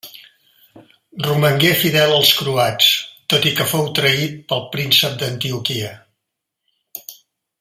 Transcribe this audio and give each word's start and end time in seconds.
Romangué 1.25 1.69
fidel 1.81 2.13
als 2.15 2.31
croats, 2.39 2.87
tot 3.33 3.45
i 3.51 3.53
que 3.59 3.69
fou 3.75 3.85
traït 3.99 4.35
pel 4.53 4.67
príncep 4.77 5.21
d'Antioquia. 5.21 5.93